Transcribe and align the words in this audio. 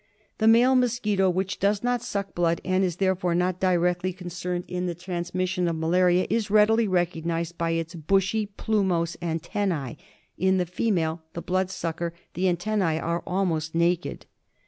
The 0.39 0.47
male 0.47 0.73
mosquito, 0.75 1.29
which 1.29 1.59
does 1.59 1.83
not 1.83 2.01
suck 2.01 2.33
blood 2.33 2.59
and 2.65 2.83
is 2.83 2.95
therefore 2.95 3.35
not 3.35 3.59
directly 3.59 4.11
concerned 4.11 4.63
in 4.67 4.87
the 4.87 4.95
transmission 4.95 5.67
of 5.67 5.75
malaria, 5.75 6.25
is 6.27 6.49
readily 6.49 6.87
recognised 6.87 7.55
by 7.59 7.73
his 7.73 7.93
bushy, 7.93 8.47
plumose 8.47 9.15
antennae; 9.21 9.99
Mn 10.39 10.57
the 10.57 10.65
female— 10.65 11.21
the 11.35 11.43
blood 11.43 11.69
sucker— 11.69 12.15
the 12.33 12.49
antennae 12.49 12.99
are 12.99 13.21
almost 13.27 13.75
naked. 13.75 14.25